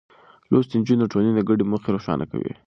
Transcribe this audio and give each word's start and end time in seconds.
لوستې 0.51 0.75
نجونې 0.79 1.01
د 1.01 1.05
ټولنې 1.11 1.41
ګډې 1.49 1.65
موخې 1.69 1.89
روښانه 1.95 2.25
کوي. 2.31 2.51